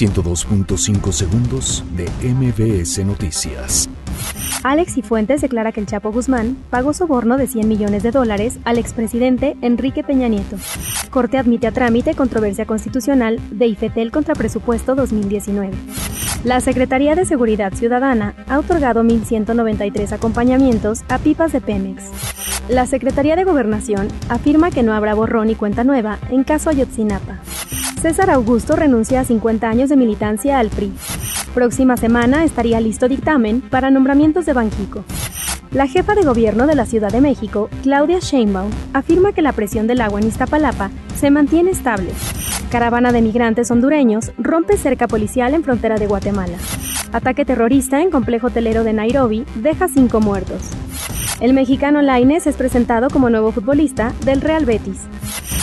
[0.00, 3.86] 102.5 segundos de MBS Noticias.
[4.62, 8.58] Alex y Fuentes declara que el Chapo Guzmán pagó soborno de 100 millones de dólares
[8.64, 10.56] al expresidente Enrique Peña Nieto.
[11.10, 15.70] Corte admite a trámite controversia constitucional de IFETEL contra presupuesto 2019.
[16.44, 22.04] La Secretaría de Seguridad Ciudadana ha otorgado 1.193 acompañamientos a pipas de Pemex.
[22.70, 27.40] La Secretaría de Gobernación afirma que no habrá borrón y cuenta nueva en caso Ayotzinapa.
[28.00, 30.90] César Augusto renuncia a 50 años de militancia al PRI.
[31.52, 35.04] Próxima semana estaría listo dictamen para nombramientos de Banquico.
[35.70, 39.86] La jefa de gobierno de la Ciudad de México, Claudia Sheinbaum, afirma que la presión
[39.86, 42.10] del agua en Iztapalapa se mantiene estable.
[42.70, 46.56] Caravana de migrantes hondureños rompe cerca policial en frontera de Guatemala.
[47.12, 50.62] Ataque terrorista en complejo hotelero de Nairobi deja cinco muertos.
[51.42, 55.06] El mexicano Laines es presentado como nuevo futbolista del Real Betis.